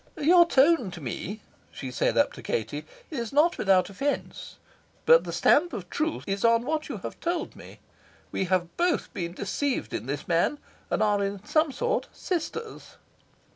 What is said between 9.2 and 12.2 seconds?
deceived in this man, and are, in some sort,